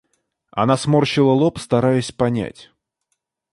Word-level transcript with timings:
Она 0.49 0.77
сморщила 0.77 1.31
лоб, 1.31 1.59
стараясь 1.59 2.11
понять. 2.11 2.71